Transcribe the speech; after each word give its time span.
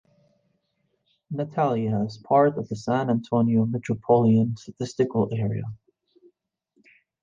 Natalia 1.29 2.01
is 2.05 2.17
part 2.17 2.57
of 2.57 2.67
the 2.69 2.75
San 2.75 3.11
Antonio 3.11 3.67
Metropolitan 3.67 4.57
Statistical 4.57 5.29
Area. 5.31 5.65